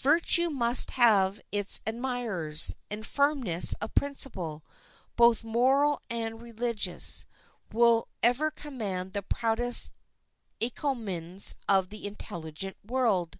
[0.00, 4.64] Virtue must have its admirers, and firmness of principle,
[5.14, 7.26] both moral and religious,
[7.70, 9.92] will ever command the proudest
[10.58, 13.38] encomiums of the intelligent world.